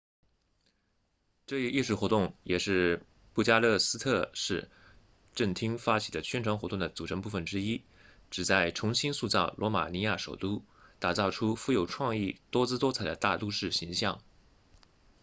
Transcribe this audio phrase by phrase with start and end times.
[1.45, 3.03] 这一艺术活动也是
[3.35, 4.67] 布加勒斯特市
[5.35, 7.83] 政厅发起的宣传活动的组成部分之一
[8.31, 10.63] 旨在重新塑造罗马尼亚首都
[10.97, 14.19] 打造出富有创意多姿多彩的大都市形象